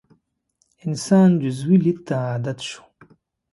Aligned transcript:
انسان 0.85 1.29
جزوي 1.41 1.77
لید 1.83 1.99
ته 2.07 2.13
عادت 2.29 2.59
شو. 2.69 2.83